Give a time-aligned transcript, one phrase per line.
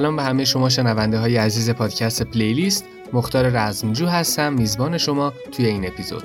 [0.00, 2.84] سلام به همه شما شنونده های عزیز پادکست پلیلیست.
[3.12, 6.24] مختار رزمجو هستم میزبان شما توی این اپیزود.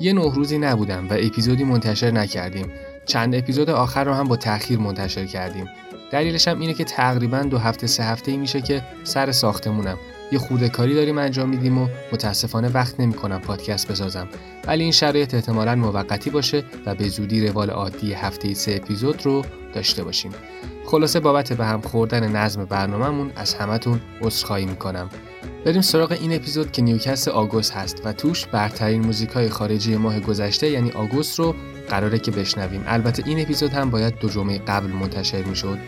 [0.00, 2.72] یه نه روزی نبودم و اپیزودی منتشر نکردیم.
[3.06, 5.66] چند اپیزود آخر رو هم با تاخیر منتشر کردیم.
[6.10, 9.98] دلیلش هم اینه که تقریبا دو هفته سه هفته ای میشه که سر ساختمونم.
[10.32, 14.28] یه خورده کاری داریم انجام میدیم و متاسفانه وقت نمی‌کنم پادکست بسازم.
[14.66, 19.44] ولی این شرایط احتمالا موقتی باشه و به زودی روال عادی هفته سه اپیزود رو
[19.74, 20.32] داشته باشیم.
[20.86, 25.10] خلاصه بابت به هم خوردن نظم برنامهمون از همتون عذرخواهی می‌کنم.
[25.64, 30.20] بریم سراغ این اپیزود که نیوکست آگوست هست و توش برترین موزیک های خارجی ماه
[30.20, 31.54] گذشته یعنی آگوست رو
[31.88, 32.84] قراره که بشنویم.
[32.86, 35.78] البته این اپیزود هم باید دو جمعه قبل منتشر می‌شد.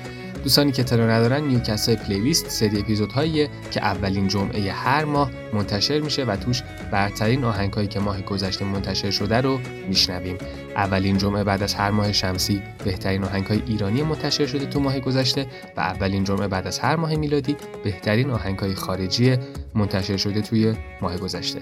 [0.44, 6.00] دوستانی که اطلاع ندارن نیوکست های پلیلیست سری اپیزودهاییه که اولین جمعه هر ماه منتشر
[6.00, 10.38] میشه و توش برترین آهنگهایی که ماه گذشته منتشر شده رو میشنویم.
[10.76, 15.46] اولین جمعه بعد از هر ماه شمسی بهترین آهنگهای ایرانی منتشر شده تو ماه گذشته
[15.76, 19.36] و اولین جمعه بعد از هر ماه میلادی بهترین آهنگهای خارجی
[19.74, 21.60] منتشر شده توی ماه گذشته.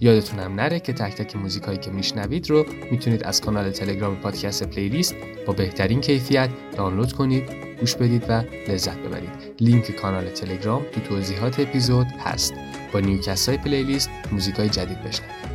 [0.00, 4.62] یادتونم نره که تک تک موزیک هایی که میشنوید رو می‌تونید از کانال تلگرام پادکست
[4.62, 5.14] پلیلیست
[5.46, 9.30] با بهترین کیفیت دانلود کنید گوش بدید و لذت ببرید.
[9.60, 12.54] لینک کانال تلگرام تو توضیحات اپیزود هست.
[12.92, 15.46] با نیوکست های پلیلیست موزیک های جدید بشنوید.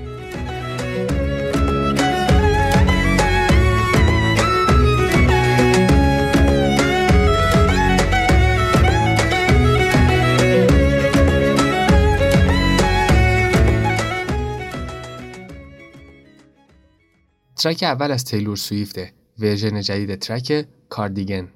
[17.56, 21.47] ترک اول از تیلور سویفته ورژن جدید ترک کاردیگن.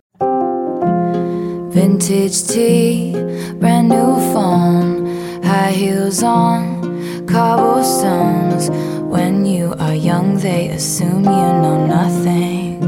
[1.76, 3.14] Vintage tea,
[3.60, 5.05] brand new phone,
[5.46, 6.82] high heels on,
[7.28, 8.70] cobblestones.
[9.16, 12.82] When you are young, they assume you know nothing.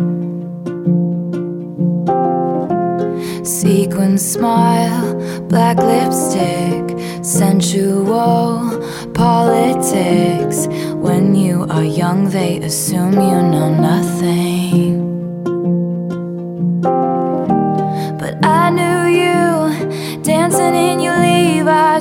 [3.45, 5.15] Sequin smile,
[5.47, 6.83] black lipstick,
[7.23, 8.81] sensual
[9.13, 10.67] politics.
[11.07, 14.86] When you are young, they assume you know nothing.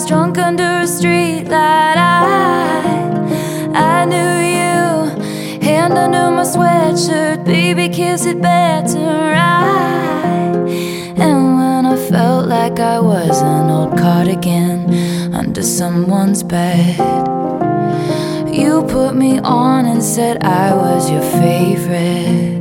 [0.07, 1.97] Drunk under a street light.
[1.99, 9.35] I, I knew you, hand under my sweatshirt, baby, kiss it better.
[9.35, 10.55] I,
[11.17, 16.99] and when I felt like I was an old cardigan under someone's bed.
[18.55, 22.56] You put me on and said I was your favorite.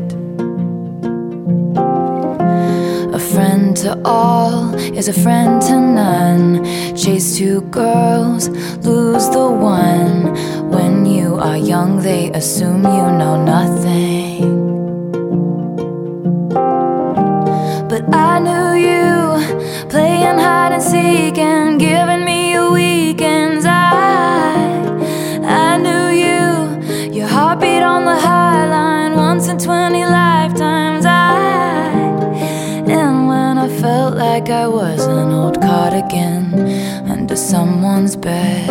[3.76, 6.64] To all is a friend to none.
[6.96, 8.50] Chase two girls,
[8.86, 10.34] lose the one.
[10.70, 14.65] When you are young, they assume you know nothing.
[34.66, 36.52] I was an old cardigan
[37.08, 38.68] under someone's bed,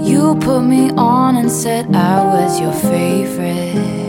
[0.00, 4.06] you put me on and said I was your favorite.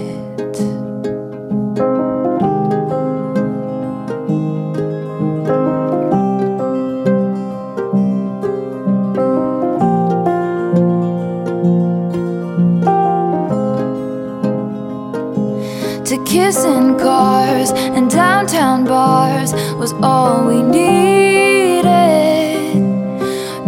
[16.06, 19.52] to kiss in cars and downtown bars
[19.88, 21.86] was all we needed.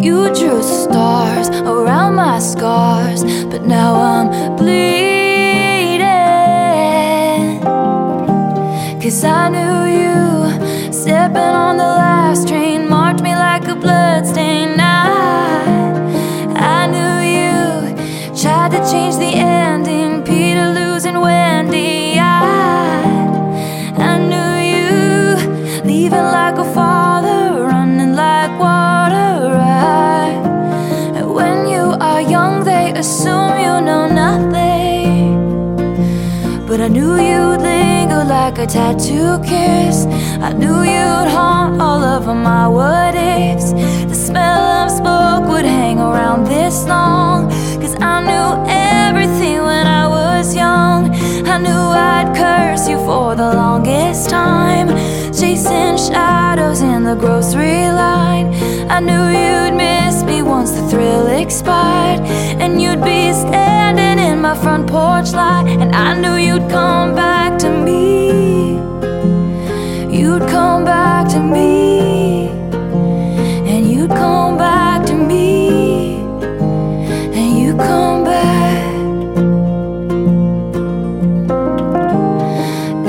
[0.04, 4.99] You drew stars around my scars, but now I'm bleeding.
[37.09, 40.06] Knew you'd linger like a tattoo kiss.
[40.41, 43.71] I knew you'd haunt all of my what ifs.
[44.11, 47.50] The smell of smoke would hang around this long.
[47.81, 51.09] Cause I knew everything when I was young.
[51.47, 51.83] I knew
[52.13, 54.89] I'd curse you for the longest time.
[55.33, 58.47] Chasing shadows in the grocery line.
[58.89, 59.69] I knew me
[60.59, 62.19] once the thrill expired
[62.59, 67.57] And you'd be standing in my front porch light And I knew you'd come back
[67.59, 68.73] to me.
[70.19, 72.50] You'd come back to me
[73.71, 76.17] And you'd come back to me
[77.39, 78.83] And you'd come back.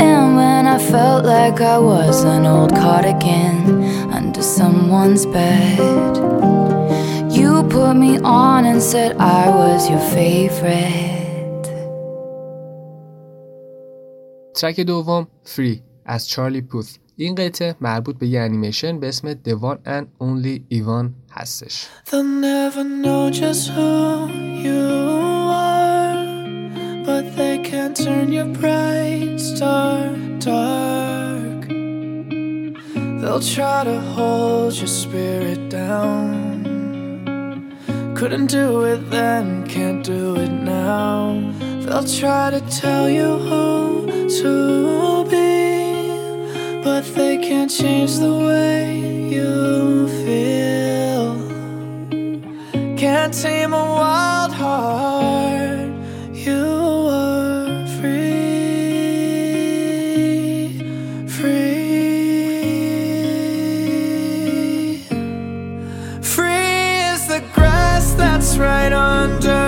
[0.06, 6.29] And when I felt like I was an old cardigan Under someone's bed
[7.89, 11.65] You put me on and said I was your favorite.
[14.55, 19.55] ترک دوم فری از چارلی پوث این قطعه مربوط به یه انیمیشن به اسم The
[19.61, 24.27] One and Only Ivan هستش They'll never know just who
[24.65, 24.85] you
[25.51, 26.25] are,
[27.05, 29.99] but they can't turn your bright star
[30.39, 31.61] dark.
[33.21, 36.48] They'll try to hold your spirit down.
[38.20, 41.54] Couldn't do it then, can't do it now.
[41.58, 48.98] They'll try to tell you who to be, but they can't change the way
[49.30, 51.34] you feel.
[52.98, 55.49] Can't tame a wild heart.
[69.20, 69.59] Right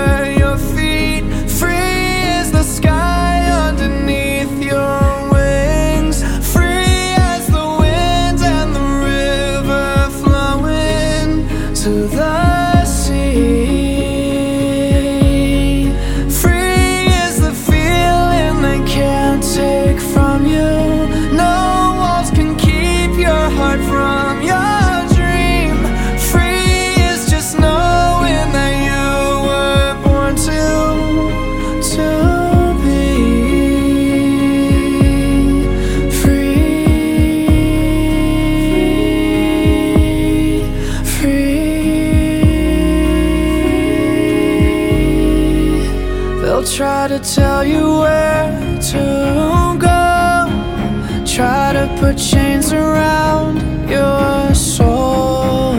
[47.62, 55.74] tell you where to go, try to put chains around your soul,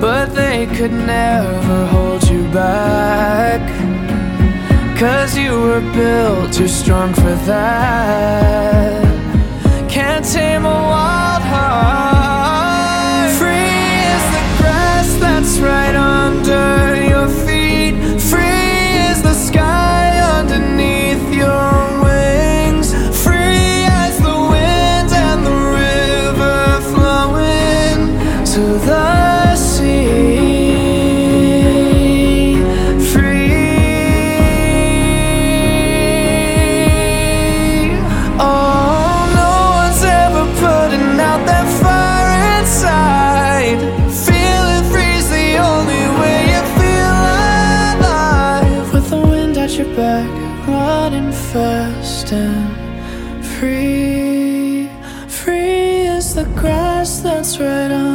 [0.00, 3.60] but they could never hold you back.
[4.98, 9.02] Cause you were built too strong for that.
[9.88, 13.30] Can't tame a wild heart.
[13.38, 16.19] Free is the grass that's right under
[52.30, 54.88] fast and free.
[55.28, 58.09] Free as the grass that's right under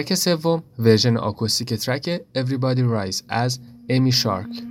[0.00, 4.62] ترک سوم ورژن آکوستیک ترک Everybody Rise از امی شارک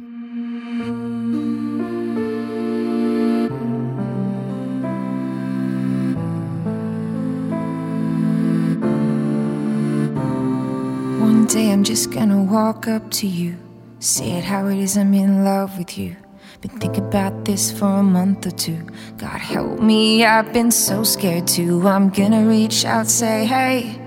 [11.28, 13.56] One day I'm just gonna walk up to you,
[14.00, 16.16] say it how it is, I'm in love with you.
[16.62, 18.82] Been thinking about this for a month or two.
[19.18, 21.88] God help me, I've been so scared too.
[21.88, 23.99] I'm gonna reach out, say, hey.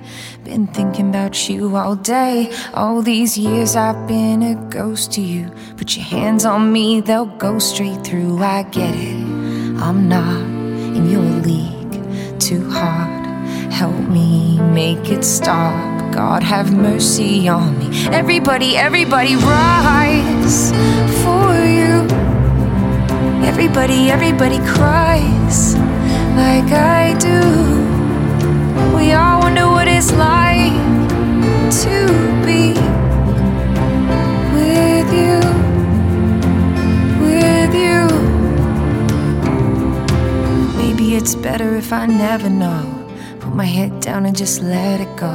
[0.44, 2.52] Been thinking about you all day.
[2.74, 5.50] All these years I've been a ghost to you.
[5.78, 8.40] Put your hands on me, they'll go straight through.
[8.40, 9.16] I get it.
[9.82, 10.42] I'm not
[10.98, 12.40] in your league.
[12.42, 13.26] Too hard.
[13.72, 16.14] Help me make it stop.
[16.14, 18.08] God have mercy on me.
[18.08, 20.72] Everybody, everybody rise
[21.24, 22.06] for you.
[23.48, 25.78] Everybody, everybody cries
[26.36, 27.74] like I do
[30.04, 30.74] it's like
[31.72, 32.08] to
[32.44, 32.74] be
[34.54, 35.40] with you,
[37.24, 38.04] with you.
[40.78, 42.84] Maybe it's better if I never know.
[43.40, 45.32] Put my head down and just let it go.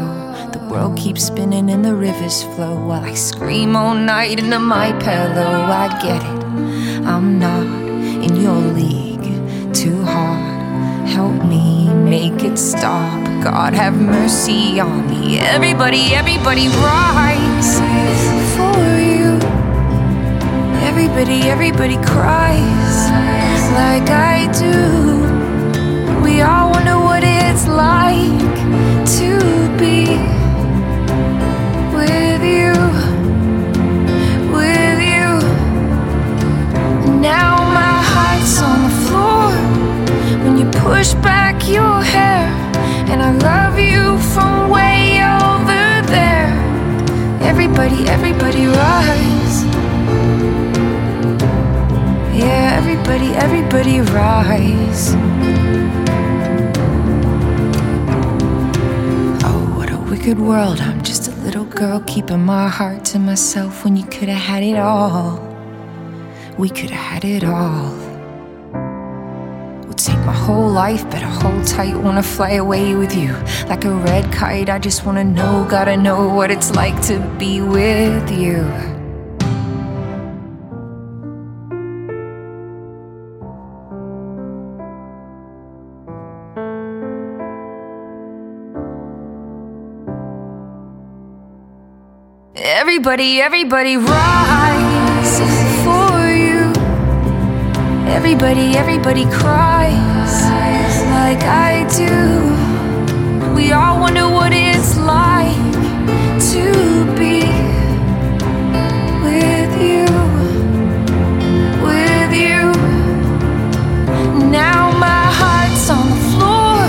[0.53, 4.93] The world keeps spinning and the rivers flow while I scream all night into my
[5.01, 5.63] pillow.
[5.83, 7.65] I get it, I'm not
[8.23, 10.48] in your league too hard
[11.09, 13.25] help me make it stop.
[13.43, 15.39] God have mercy on me.
[15.39, 17.79] Everybody, everybody, rise
[18.57, 19.39] for you.
[20.89, 22.99] Everybody, everybody cries
[23.81, 26.23] like I do.
[26.23, 28.39] We all wonder what it's like
[29.19, 29.31] to
[29.79, 30.19] be
[31.97, 32.75] with you,
[34.53, 35.31] with you.
[37.21, 38.98] Now my heart's on the
[40.43, 42.47] when you push back your hair,
[43.11, 46.51] and I love you from way over there.
[47.43, 49.65] Everybody, everybody rise.
[52.35, 55.15] Yeah, everybody, everybody rise.
[59.45, 60.81] Oh, what a wicked world.
[60.81, 64.63] I'm just a little girl keeping my heart to myself when you could have had
[64.63, 65.41] it all.
[66.57, 68.08] We could have had it all.
[70.49, 71.95] Whole life, better hold tight.
[71.95, 73.35] Wanna fly away with you
[73.69, 74.71] like a red kite.
[74.71, 78.65] I just wanna know, gotta know what it's like to be with you.
[92.57, 95.41] Everybody, everybody rise
[95.85, 96.73] for you.
[98.11, 100.08] Everybody, everybody cries
[101.29, 103.55] like I do.
[103.55, 105.73] We all wonder what it's like
[106.53, 106.65] to
[107.21, 107.41] be
[109.25, 110.07] with you,
[111.89, 112.63] with you.
[114.51, 116.81] Now my heart's on the floor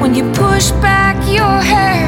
[0.00, 2.06] when you push back your hair,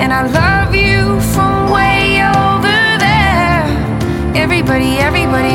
[0.00, 3.64] and I love you from way over there.
[4.34, 5.54] Everybody, everybody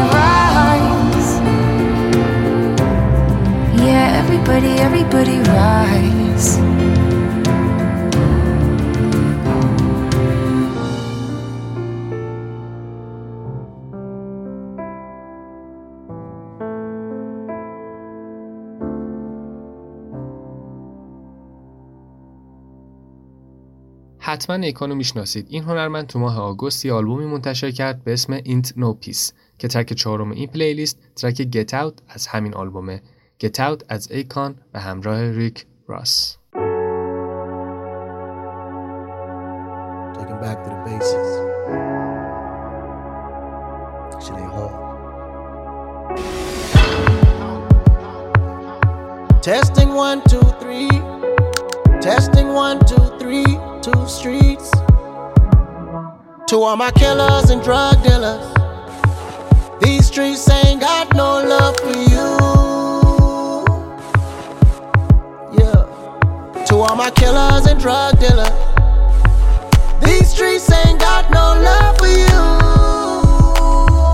[4.44, 6.60] everybody, everybody rise.
[24.26, 28.74] حتما نیکانو می‌شناسید این هنرمند تو ماه آگوست یه آلبومی منتشر کرد به اسم اینت
[28.78, 33.02] نو پیس که ترک چهارم این پلیلیست ترک گت اوت از همین آلبومه
[33.41, 36.39] گت اوت از ایکان و همراه ریک راس
[40.19, 41.33] Taking back to the basics.
[44.25, 44.75] Shit ain't hard.
[49.43, 50.91] Testing one, two, three.
[52.01, 53.47] Testing one, two, three.
[53.81, 54.71] Two streets.
[56.49, 58.47] To all my killers and drug dealers.
[59.81, 62.42] These streets ain't got no love for you.
[66.84, 68.50] All my killers and drug dealers.
[70.04, 72.28] These streets ain't got no love for you.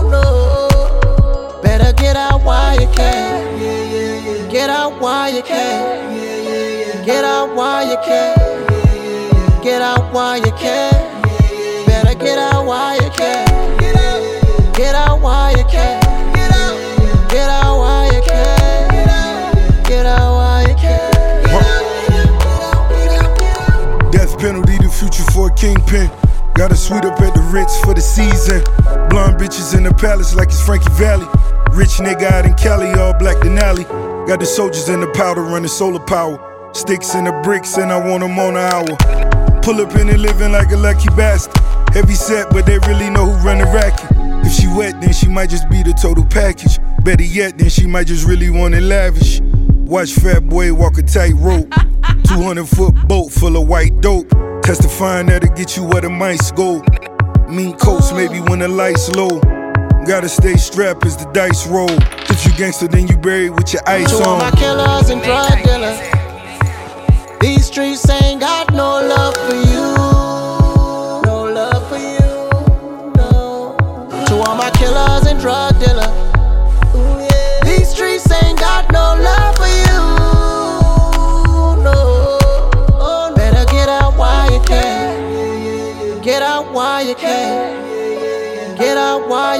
[0.08, 1.60] No.
[1.62, 4.48] Better get out while you can.
[4.48, 7.04] Get out while you can.
[7.04, 9.62] Get out while you can.
[9.62, 10.92] Get out while you can.
[11.86, 13.46] Better get out while you can.
[14.74, 15.99] Get out while you can.
[25.00, 26.10] The future for a kingpin.
[26.52, 28.60] Got a suite up at the Ritz for the season.
[29.08, 31.24] Blonde bitches in the palace like it's Frankie Valli.
[31.72, 33.88] Rich nigga out in Cali, all black Denali.
[34.28, 36.36] Got the soldiers in the powder running solar power.
[36.74, 39.60] Sticks in the bricks, and I want them on an hour.
[39.62, 41.56] Pull up in it living like a lucky bastard.
[41.94, 44.10] Heavy set, but they really know who run the racket.
[44.44, 46.78] If she wet, then she might just be the total package.
[47.04, 49.40] Better yet, then she might just really want it lavish.
[49.40, 51.72] Watch Fat Boy walk a tight rope.
[52.28, 54.30] 200 foot boat full of white dope.
[54.70, 56.80] Testifying that'll get you where the mice go.
[57.48, 59.40] Mean coats, maybe when the lights low.
[60.06, 61.90] Gotta stay strapped as the dice roll.
[61.90, 65.60] If you gangster, then you buried with your ice To all my killers and drug
[65.64, 65.98] dealers.
[67.40, 69.99] These streets ain't got no love for you.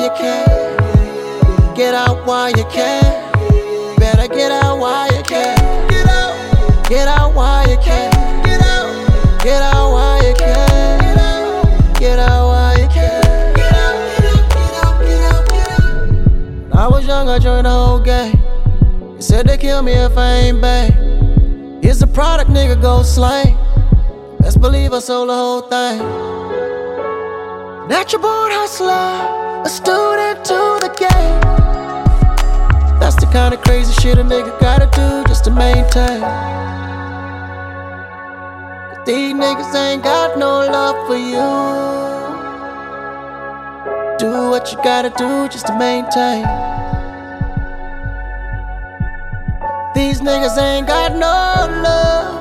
[0.00, 1.74] While you can.
[1.74, 3.02] Get out while you can.
[3.98, 5.56] Better get out while you can.
[5.88, 6.88] Get out.
[6.88, 8.10] Get out while you can.
[8.44, 9.42] Get out.
[9.42, 11.00] Get out while you can.
[11.00, 11.98] Get out.
[11.98, 13.54] Get out while you can.
[13.54, 14.20] Get out.
[14.20, 14.54] Get out.
[14.54, 15.00] Get out.
[15.04, 15.48] Get out.
[15.48, 16.70] Get out.
[16.70, 18.40] When I was young, I joined the whole gang.
[19.16, 20.92] They said they kill me if I ain't bang.
[21.82, 23.56] Here's the product, nigga, go slang.
[24.38, 25.98] Best believe I sold the whole thing.
[27.88, 31.40] Natural born hustler, a student to the game.
[32.98, 36.20] That's the kind of crazy shit a nigga gotta do just to maintain.
[39.04, 41.50] These niggas ain't got no love for you.
[44.18, 46.44] Do what you gotta do just to maintain.
[49.94, 52.34] These niggas ain't got no love,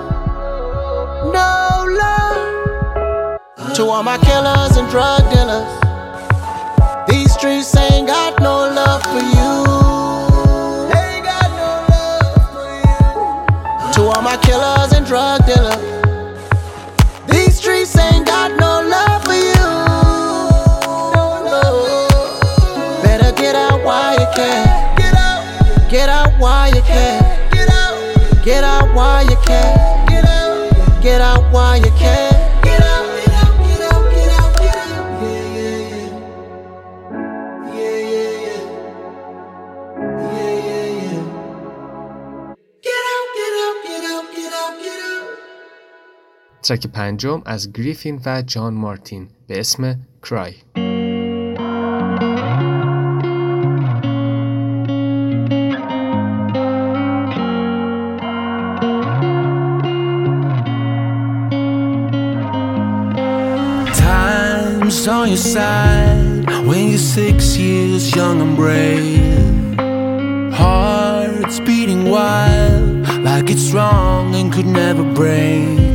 [1.33, 3.75] no love.
[3.75, 5.88] To all my killers and drug dealers,
[7.39, 9.51] streets ain't got no love for you.
[10.91, 13.93] Ain't got no love for you.
[13.93, 15.79] To all my killers and drug dealers,
[17.27, 19.67] these streets ain't got no love for you.
[21.47, 21.63] No.
[23.03, 24.97] Better get out while you can.
[24.97, 25.89] Get out.
[25.89, 27.51] Get out while you can.
[27.51, 28.43] Get out.
[28.43, 29.78] Get out while you can.
[46.69, 50.53] ترک پنجم از گریفین و جان مارتین به اسم کرای
[63.93, 69.79] Time's on your side when you're six years young and brave.
[70.53, 72.89] Hearts beating wild
[73.27, 75.88] like it's wrong and could never break.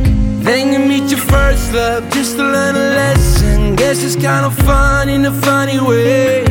[0.45, 3.75] Then you meet your first love just to learn a lesson.
[3.75, 6.43] Guess it's kind of fun in a funny way.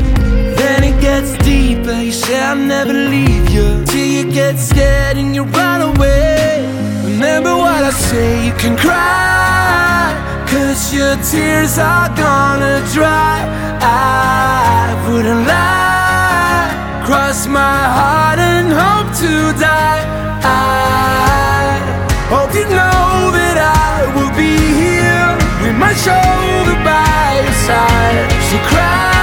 [0.59, 1.93] Then it gets deeper.
[1.93, 6.67] You say I'll never leave you till you get scared and you run away.
[7.05, 10.11] Remember what I say, you can cry.
[10.51, 13.47] Cause your tears are gonna dry.
[13.81, 17.05] I wouldn't lie.
[17.07, 20.03] Cross my heart and hope to die.
[20.43, 21.79] I
[22.29, 23.24] hope you know
[25.79, 28.31] my shoulder by your side.
[28.51, 29.14] So cry.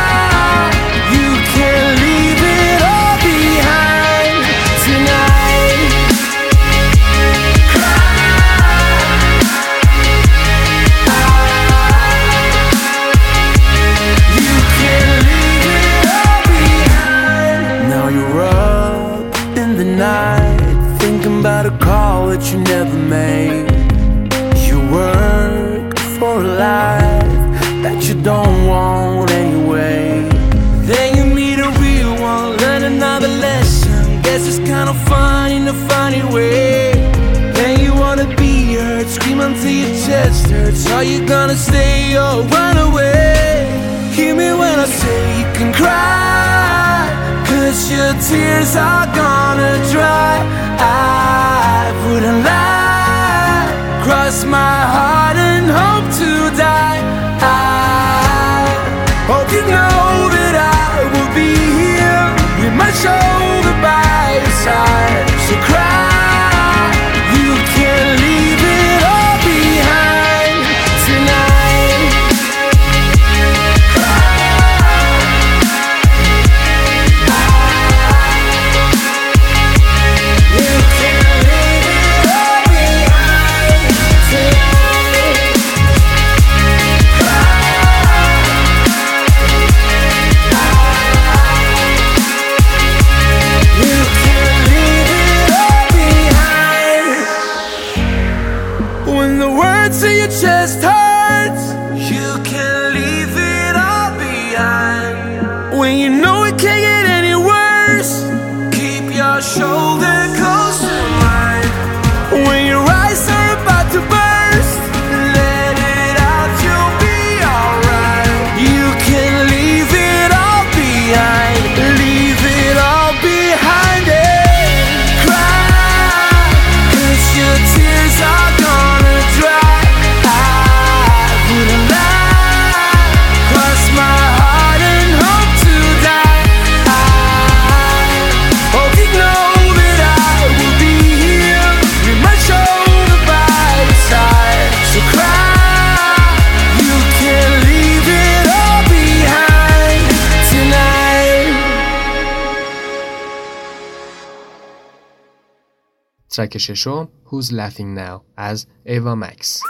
[156.42, 159.62] سگ ششم Who's Laughing Now از ایوا مکس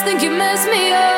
[0.00, 1.11] think you messed me up.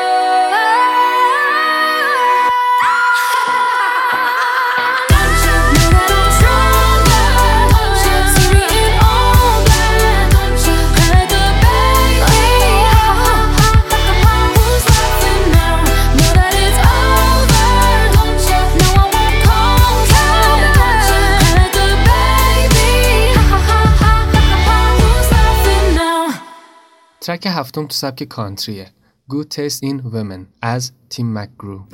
[27.35, 28.87] ترک هفتم تو سبک کانتریه
[29.31, 31.85] Good Taste in Women از تیم مکگرو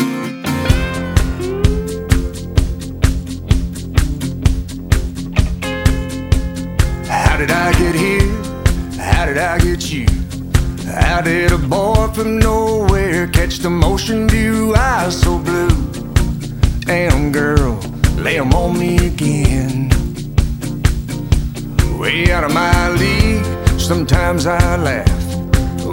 [7.10, 8.32] How did I get here?
[9.10, 10.06] How did I get you?
[11.06, 14.76] How did a boy from nowhere catch the motion view?
[14.76, 15.78] Eyes so blue.
[16.90, 17.74] Damn girl,
[18.26, 19.74] lay them on me again.
[22.00, 23.46] Way out of my league,
[23.90, 25.21] sometimes I laugh.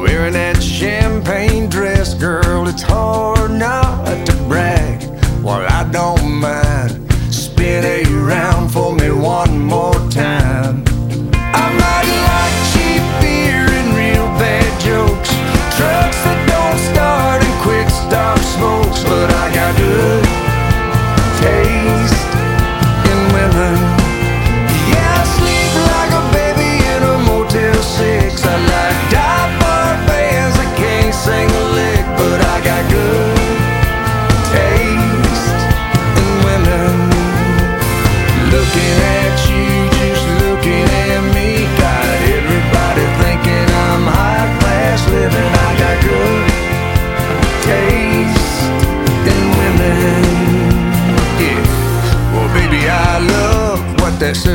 [0.01, 5.03] Wearing that champagne dress, girl, it's hard not to brag.
[5.43, 10.85] While well, I don't mind, spin it around for me one more time.
[11.33, 12.08] I might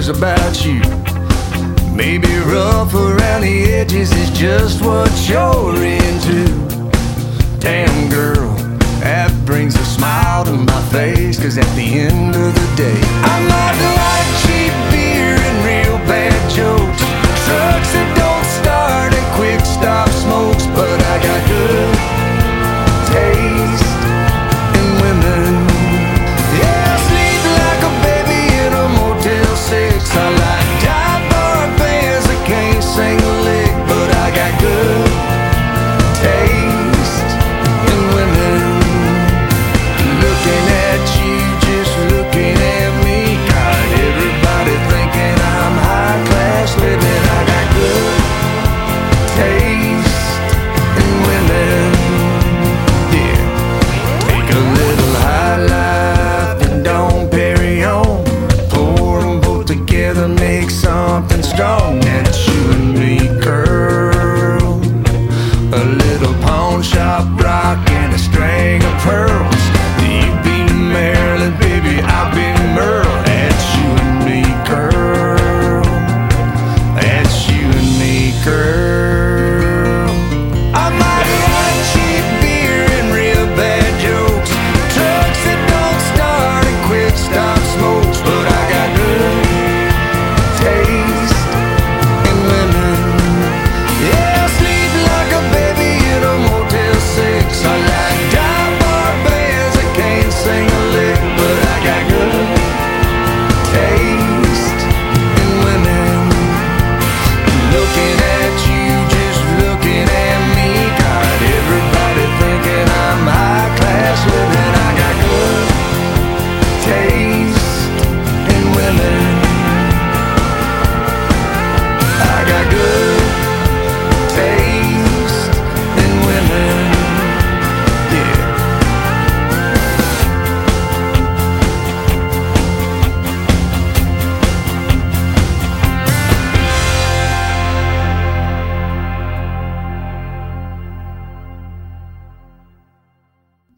[0.04, 0.80] cares about you.
[1.96, 6.46] Maybe rough around the edges is just what you're into.
[7.60, 8.54] Damn girl,
[9.00, 13.13] that brings a smile to my face, cause at the end of the day,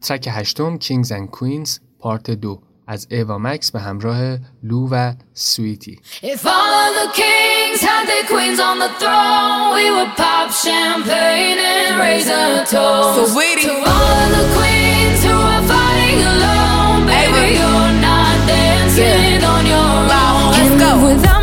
[0.06, 6.00] ترک هشتم Kings and Queens پارت دو از ایوا مکس به همراه لو و سویتی
[6.22, 11.58] If all of the kings had their queens on the throne, we would pop champagne
[11.74, 13.32] and raise a toast.
[13.34, 13.66] Sweetie.
[13.66, 19.90] To all of the queens who are fighting alone, baby, you're not dancing on your
[20.10, 20.52] Wow, own.
[20.56, 20.90] let's go.
[21.08, 21.42] without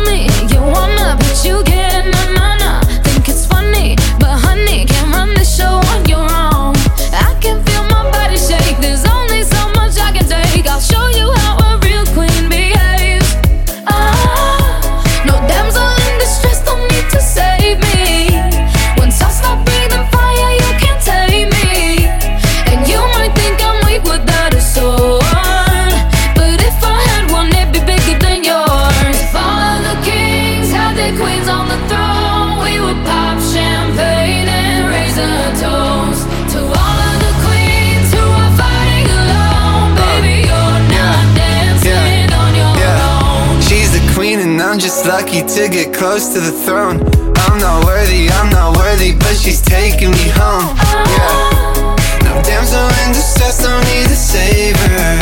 [45.34, 47.00] lucky to get close to the throne.
[47.36, 50.76] I'm not worthy, I'm not worthy, but she's taking me home.
[50.76, 51.96] Yeah.
[52.24, 55.18] No damsel in distress, don't need a savior.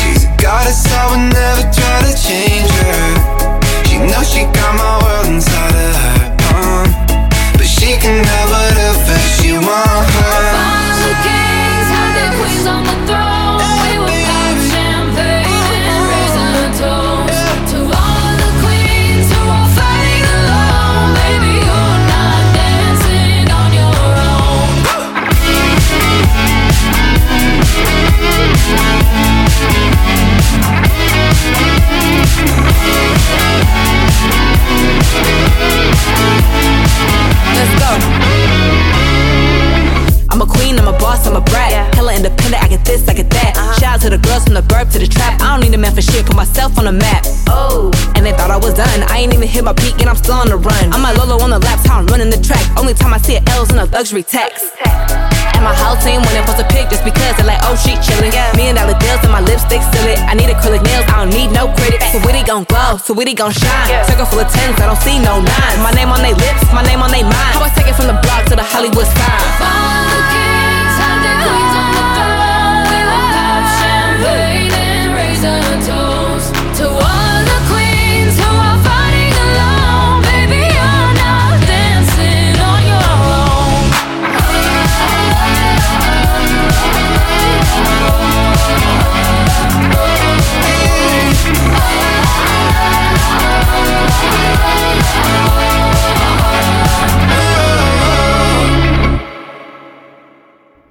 [0.00, 3.04] She's a goddess, I would never try to change her.
[3.88, 6.86] She knows she got my world inside of her palm.
[7.54, 10.14] But she can have whatever she wants.
[10.56, 13.19] All the kings had their queens on the throne.
[37.60, 37.92] Let's go.
[40.30, 41.94] I'm a queen, I'm a boss, I'm a brat.
[41.94, 43.52] Hella independent, I get this, I get that.
[43.54, 43.78] Uh-huh.
[43.78, 45.38] Shout out to the girls from the burp to the trap.
[45.42, 47.26] I don't need a man for shit, put myself on the map.
[47.48, 49.02] Oh, and they thought I was done.
[49.12, 50.84] I ain't even hit my peak and I'm still on the run.
[50.90, 52.64] I'm like Lolo on the laps, how I'm running the track.
[52.78, 54.64] Only time I see a L's in a luxury tax.
[55.60, 57.92] And my whole team when they post a pic just because they're like, oh, she
[58.00, 58.32] chillin'.
[58.56, 60.16] Million dollar deals and my lipstick still it.
[60.24, 62.00] I need acrylic nails, I don't need no credit.
[62.00, 63.92] Saweetie gon' glow, Saweetie gon' shine.
[64.08, 65.78] Circle full of tens, I don't see no nines.
[65.84, 67.52] My name on they lips, my name on they mind.
[67.52, 70.29] How I take it from the block to the Hollywood sign.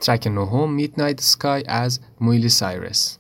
[0.10, 3.20] Track home Midnight Sky as Miley Cyrus.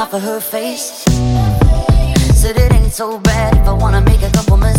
[0.00, 1.04] Off of her face.
[2.34, 4.77] Said it ain't so bad if I wanna make a couple mistakes.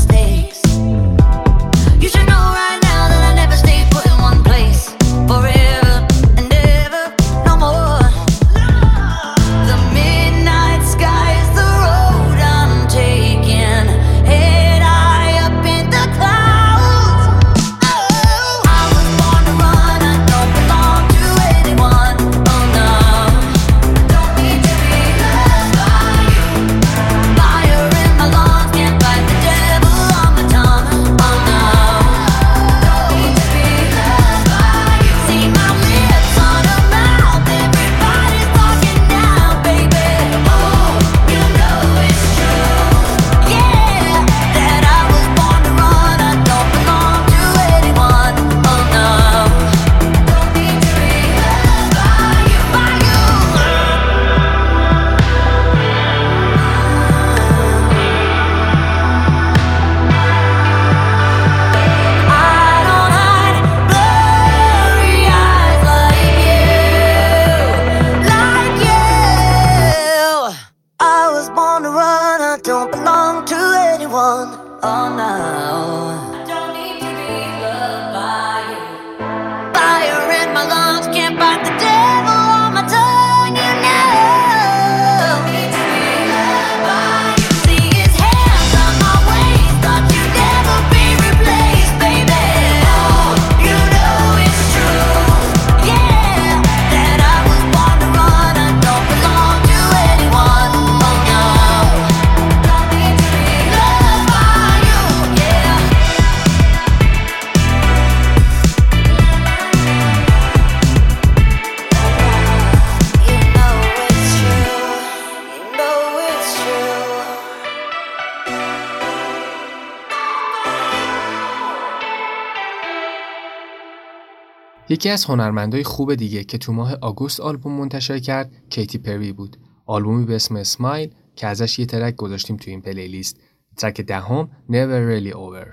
[124.92, 129.58] یکی از هنرمندای خوب دیگه که تو ماه آگوست آلبوم منتشر کرد کیتی پری بود
[129.85, 133.37] آلبومی به اسم اسمایل که ازش یه ترک گذاشتیم تو این پلیلیست
[133.77, 135.67] ترک دهم ده Never Really Over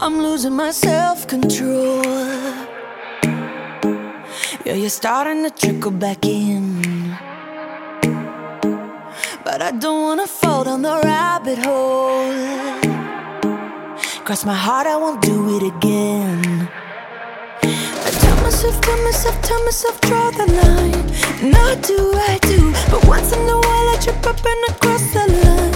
[0.00, 2.04] I'm losing my self control
[4.66, 6.64] Yeah, you're starting to trickle back in
[9.46, 12.32] But I don't wanna fall down the rabbit hole
[14.24, 16.68] Cross my heart, I won't do it again
[18.50, 21.52] myself, tell myself, tell myself, draw the line.
[21.52, 22.72] Not do, I do.
[22.90, 25.69] But once in a while, I trip up and across the line.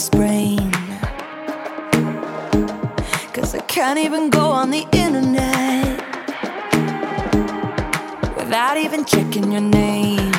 [0.00, 0.70] his brain.
[3.34, 5.98] Cause I can't even go on the internet
[8.38, 10.32] without even checking your name.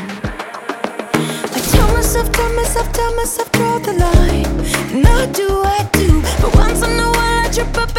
[1.55, 4.53] I tell myself, tell myself, tell myself, draw the line.
[4.93, 5.47] And I do,
[5.77, 6.21] I do.
[6.41, 7.90] But once in a while I trip up.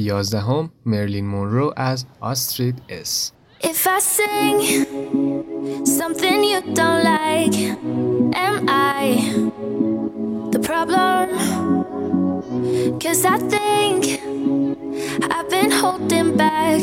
[0.00, 3.32] یازدهم مرلین مونرو از آسترید اس
[3.62, 4.58] If I sing
[5.98, 7.56] something you don't like
[8.46, 9.02] am I
[10.54, 11.26] the problem?
[13.02, 14.00] Cause I think
[15.34, 16.82] I've been holding back.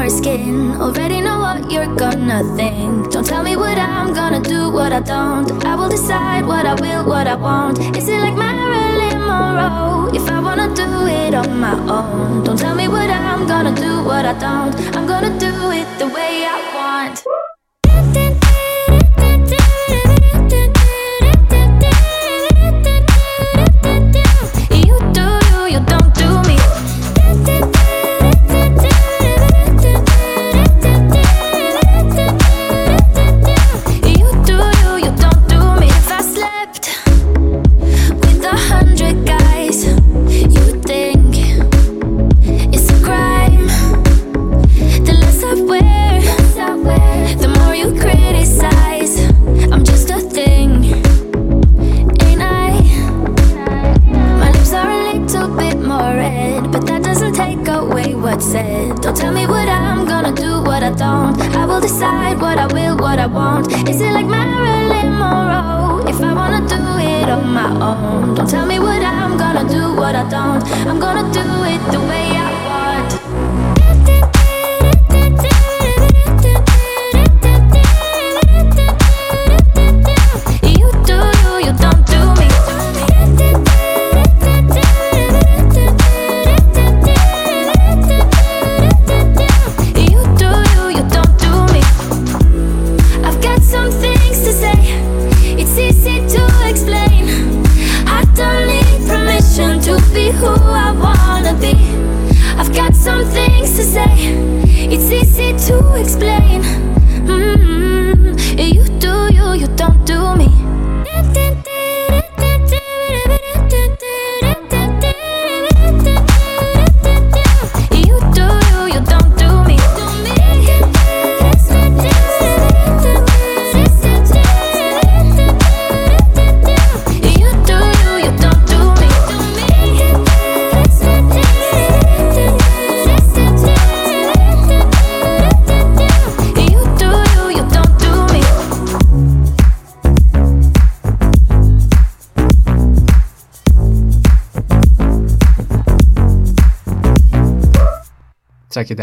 [0.00, 0.80] more skin.
[0.80, 3.12] Already know what you're gonna think.
[3.12, 5.48] Don't tell me what I'm gonna do, what I don't.
[5.64, 7.78] I will decide what I will, what I won't.
[7.98, 10.08] Is it like Marilyn Monroe?
[10.18, 13.92] If I wanna do it on my own, don't tell me what I'm gonna do,
[14.10, 14.72] what I don't.
[14.96, 17.29] I'm gonna do it the way I want.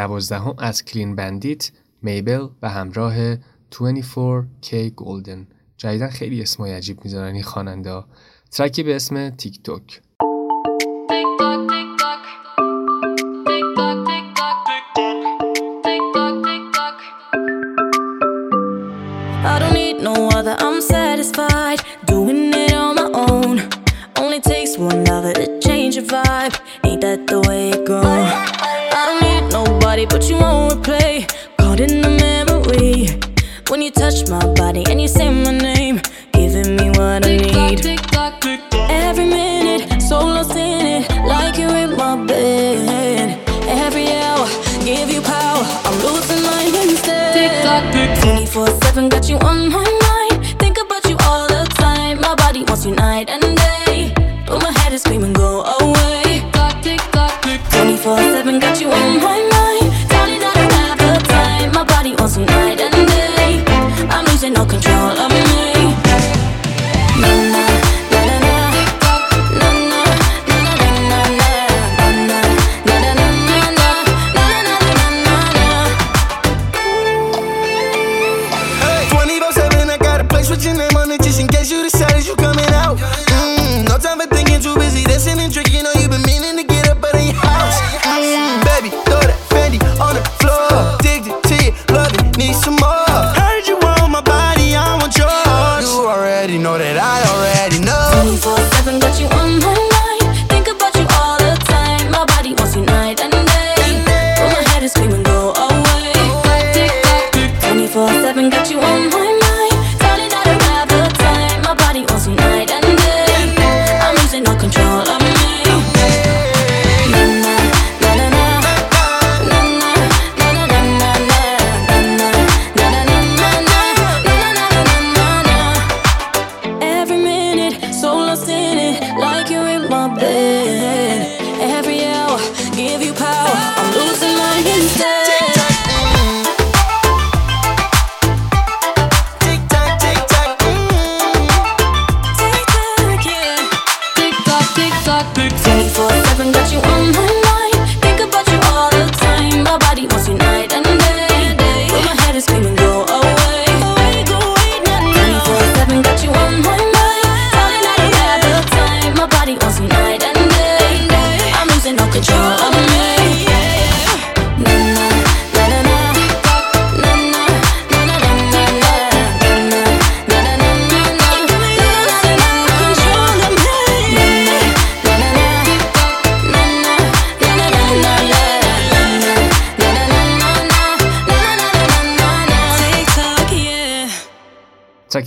[0.07, 5.47] دوازدهم از کلین بندیت میبل و همراه 24K گلدن
[5.77, 8.03] جدیدن خیلی اسمای عجیب می‌ذارن این خاننده
[8.51, 10.01] ترکی به اسم تیک توک.
[54.97, 55.61] Screaming, go.
[55.63, 55.76] Oh.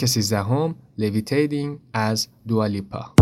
[0.01, 0.33] ترک is
[0.99, 3.15] Levitating از دوالیپا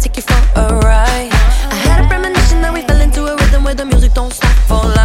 [0.00, 1.32] take you for a ride.
[1.74, 4.56] I had a premonition that we fell into a rhythm where the music don't stop
[4.68, 4.97] for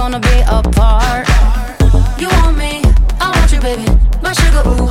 [0.00, 1.28] Gonna be apart.
[2.18, 2.80] You want me,
[3.20, 3.84] I want you, baby.
[4.22, 4.89] My sugar, ooh.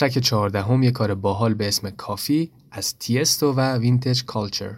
[0.00, 4.74] ترک چهاردهم یک کار باحال به اسم کافی از تیستو و وینتج کالچر.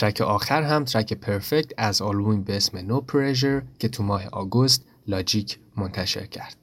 [0.00, 4.84] ترک آخر هم ترک پرفکت از آلبومی به اسم No Pressure که تو ماه آگوست
[5.06, 6.56] لاجیک منتشر کرد.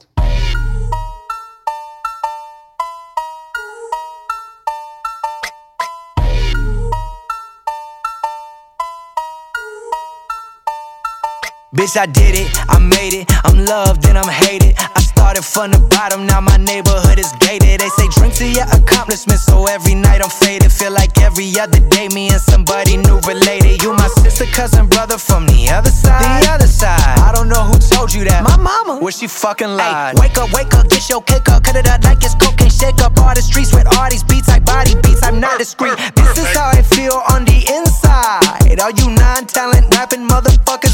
[11.75, 13.25] Bitch, I did it, I made it.
[13.45, 14.73] I'm loved and I'm hated.
[14.79, 15.06] I
[15.37, 17.79] started from the bottom, now my neighborhood is gated.
[17.79, 20.71] They say drink to your accomplishments, so every night I'm faded.
[20.71, 23.81] Feel like every other day, me and somebody new related.
[23.83, 26.21] You my sister, cousin, brother from the other side.
[26.43, 27.19] The other side.
[27.19, 28.43] I don't know who told you that.
[28.43, 28.99] My mama.
[28.99, 30.17] Where she fucking lied.
[30.19, 32.69] wake up, wake up, get your cake up, cut it up like it's cocaine.
[32.69, 35.23] Shake up all the streets with all these beats, like body beats.
[35.23, 35.97] I'm not discreet.
[36.15, 38.79] This is how I feel on the inside.
[38.79, 40.86] All you non-talent rapping motherfuckers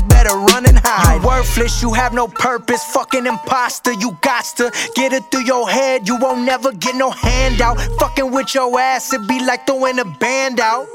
[1.53, 2.83] worthless, you have no purpose.
[2.93, 6.07] Fucking imposter, you got to get it through your head.
[6.07, 7.79] You won't never get no handout.
[7.99, 10.87] Fucking with your ass, it be like throwing a band out.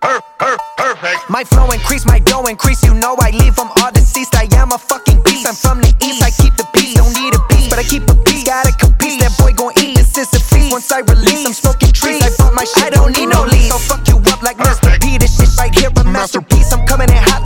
[0.00, 1.30] Perfect.
[1.30, 2.82] My flow increase, my dough increase.
[2.82, 4.34] You know I leave them all deceased.
[4.34, 5.46] I am a fucking beast.
[5.46, 6.22] I'm from the east.
[6.22, 6.94] I keep the peace.
[6.94, 8.44] Don't need a piece, but I keep a piece.
[8.44, 9.20] Gotta compete.
[9.20, 9.96] That boy gon' eat.
[9.96, 10.72] This is a feast.
[10.72, 12.22] Once I release, I'm smoking trees.
[12.22, 12.82] I bought my shit.
[12.82, 13.70] I don't need no lease.
[13.70, 14.90] So fuck you up like Mr.
[15.00, 15.18] P.
[15.18, 16.72] This shit right here a masterpiece.
[16.72, 17.41] I'm coming in hot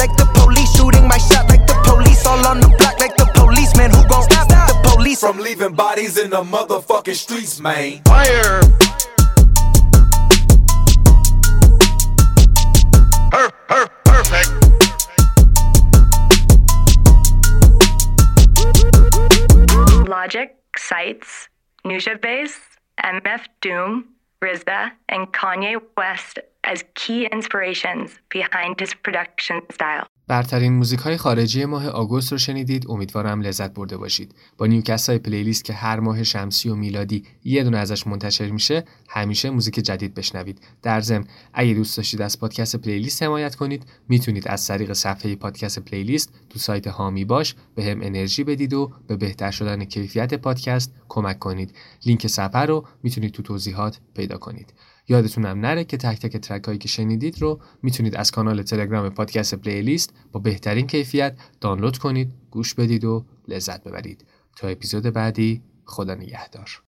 [5.20, 5.36] the police?
[5.36, 8.02] From leaving bodies in the motherfucking streets, man.
[8.04, 8.60] Fire.
[14.04, 14.50] Perfect.
[20.08, 21.48] Logic cites
[21.84, 22.52] Nujabes,
[23.04, 24.04] MF Doom,
[24.42, 30.06] RZA, and Kanye West as key inspirations behind his production style.
[30.28, 32.90] برترین موزیک های خارجی ماه آگوست رو شنیدید.
[32.90, 34.34] امیدوارم لذت برده باشید.
[34.58, 38.84] با نیوکست های پلیلیست که هر ماه شمسی و میلادی یه دونه ازش منتشر میشه
[39.08, 40.60] همیشه موزیک جدید بشنوید.
[40.82, 45.78] در ضمن اگه دوست داشتید از پادکست پلیلیست حمایت کنید می‌تونید از طریق صفحه پادکست
[45.78, 50.92] پلیلیست تو سایت هامی باش به هم انرژی بدید و به بهتر شدن کیفیت پادکست
[51.08, 51.74] کمک کنید.
[52.06, 54.72] لینک صفحه رو می‌تونید تو توضیحات پیدا کنید.
[55.08, 59.54] یادتونم نره که تک تک ترک هایی که شنیدید رو می‌تونید از کانال تلگرام پادکست
[59.54, 64.24] پلیلیست با بهترین کیفیت دانلود کنید، گوش بدید و لذت ببرید.
[64.56, 66.85] تا اپیزود بعدی خدا نگهدار.